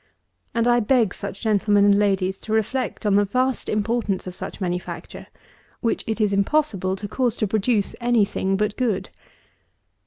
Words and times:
And 0.55 0.67
I 0.67 0.79
beg 0.79 1.13
such 1.13 1.41
gentlemen 1.41 1.85
and 1.85 1.99
ladies 1.99 2.39
to 2.39 2.53
reflect 2.53 3.05
on 3.05 3.13
the 3.13 3.23
vast 3.23 3.69
importance 3.69 4.25
of 4.25 4.33
such 4.33 4.59
manufacture, 4.59 5.27
which 5.79 6.03
it 6.07 6.19
is 6.19 6.33
impossible 6.33 6.95
to 6.95 7.07
cause 7.07 7.35
to 7.35 7.45
produce 7.45 7.95
any 8.01 8.25
thing 8.25 8.57
but 8.57 8.75
good. 8.77 9.11